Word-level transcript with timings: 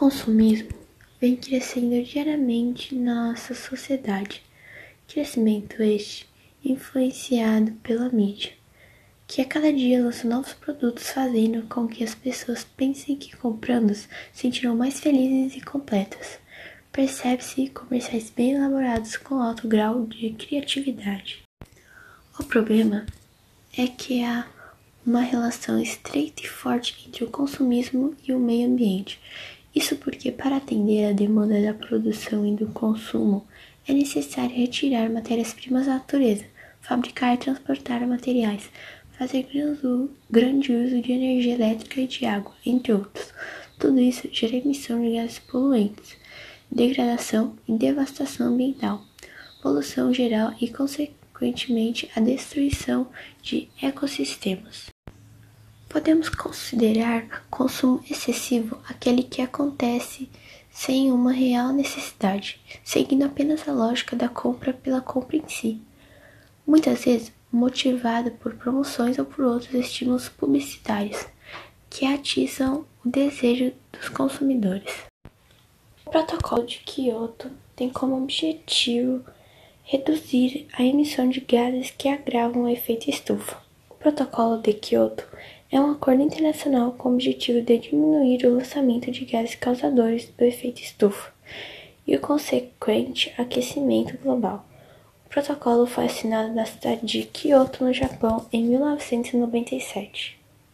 consumismo 0.00 0.70
vem 1.20 1.36
crescendo 1.36 2.02
diariamente 2.02 2.94
na 2.94 3.32
nossa 3.32 3.54
sociedade. 3.54 4.42
Crescimento 5.06 5.82
este 5.82 6.26
influenciado 6.64 7.72
pela 7.82 8.08
mídia, 8.08 8.50
que 9.26 9.42
a 9.42 9.44
cada 9.44 9.70
dia 9.70 10.02
lança 10.02 10.26
novos 10.26 10.54
produtos 10.54 11.10
fazendo 11.10 11.66
com 11.68 11.86
que 11.86 12.02
as 12.02 12.14
pessoas 12.14 12.64
pensem 12.64 13.14
que 13.14 13.36
comprando-os 13.36 14.08
sentirão 14.32 14.74
mais 14.74 14.98
felizes 14.98 15.58
e 15.58 15.60
completas. 15.60 16.38
Percebe-se 16.90 17.68
comerciais 17.68 18.30
bem 18.30 18.52
elaborados 18.52 19.18
com 19.18 19.34
alto 19.34 19.68
grau 19.68 20.06
de 20.06 20.30
criatividade. 20.30 21.42
O 22.38 22.44
problema 22.44 23.04
é 23.76 23.86
que 23.86 24.24
há 24.24 24.48
uma 25.04 25.20
relação 25.20 25.78
estreita 25.78 26.42
e 26.42 26.48
forte 26.48 27.04
entre 27.06 27.22
o 27.22 27.30
consumismo 27.30 28.16
e 28.26 28.32
o 28.32 28.38
meio 28.38 28.66
ambiente. 28.66 29.20
Isso 29.74 29.96
porque, 29.96 30.32
para 30.32 30.56
atender 30.56 31.06
à 31.06 31.12
demanda 31.12 31.60
da 31.62 31.72
produção 31.72 32.44
e 32.44 32.54
do 32.54 32.66
consumo, 32.68 33.46
é 33.86 33.92
necessário 33.92 34.54
retirar 34.54 35.08
matérias-primas 35.08 35.86
da 35.86 35.94
natureza, 35.94 36.44
fabricar 36.80 37.34
e 37.34 37.38
transportar 37.38 38.06
materiais, 38.06 38.68
fazer 39.16 39.46
grande 40.30 40.72
uso 40.72 41.00
de 41.00 41.12
energia 41.12 41.54
elétrica 41.54 42.00
e 42.00 42.06
de 42.06 42.26
água, 42.26 42.54
entre 42.64 42.92
outros. 42.92 43.32
Tudo 43.78 44.00
isso 44.00 44.28
gera 44.32 44.56
emissão 44.56 45.00
de 45.00 45.14
gases 45.14 45.38
poluentes, 45.38 46.16
degradação 46.70 47.56
e 47.68 47.72
devastação 47.72 48.48
ambiental, 48.48 49.04
poluição 49.62 50.12
geral 50.12 50.54
e, 50.60 50.68
consequentemente, 50.68 52.10
a 52.16 52.20
destruição 52.20 53.08
de 53.42 53.68
ecossistemas. 53.80 54.86
Podemos 55.90 56.28
considerar 56.28 57.44
consumo 57.50 58.00
excessivo 58.08 58.78
aquele 58.88 59.24
que 59.24 59.42
acontece 59.42 60.30
sem 60.70 61.10
uma 61.10 61.32
real 61.32 61.72
necessidade, 61.72 62.60
seguindo 62.84 63.24
apenas 63.24 63.68
a 63.68 63.72
lógica 63.72 64.14
da 64.14 64.28
compra 64.28 64.72
pela 64.72 65.00
compra 65.00 65.36
em 65.36 65.48
si, 65.48 65.82
muitas 66.64 67.04
vezes 67.04 67.32
motivada 67.50 68.30
por 68.30 68.54
promoções 68.54 69.18
ou 69.18 69.24
por 69.24 69.44
outros 69.44 69.74
estímulos 69.74 70.28
publicitários 70.28 71.26
que 71.90 72.06
atiçam 72.06 72.86
o 73.04 73.08
desejo 73.08 73.72
dos 73.90 74.08
consumidores. 74.08 74.94
O 76.06 76.10
Protocolo 76.10 76.64
de 76.64 76.78
Kyoto 76.78 77.50
tem 77.74 77.90
como 77.90 78.16
objetivo 78.16 79.24
reduzir 79.82 80.68
a 80.72 80.84
emissão 80.84 81.28
de 81.28 81.40
gases 81.40 81.90
que 81.90 82.08
agravam 82.08 82.62
o 82.62 82.68
efeito 82.68 83.10
estufa. 83.10 83.60
O 83.88 83.94
Protocolo 83.94 84.62
de 84.62 84.72
Kyoto 84.72 85.26
é 85.70 85.80
um 85.80 85.92
acordo 85.92 86.22
internacional 86.22 86.92
com 86.92 87.10
o 87.10 87.14
objetivo 87.14 87.62
de 87.62 87.78
diminuir 87.78 88.44
o 88.44 88.54
lançamento 88.54 89.10
de 89.10 89.24
gases 89.24 89.54
causadores 89.54 90.28
do 90.36 90.44
efeito 90.44 90.82
estufa 90.82 91.32
e 92.04 92.16
o 92.16 92.20
consequente 92.20 93.32
aquecimento 93.38 94.18
global. 94.18 94.66
O 95.26 95.28
protocolo 95.28 95.86
foi 95.86 96.06
assinado 96.06 96.52
na 96.52 96.66
cidade 96.66 97.06
de 97.06 97.22
Kyoto, 97.22 97.84
no 97.84 97.92
Japão, 97.92 98.46
em 98.52 98.64
1997. 98.64 100.39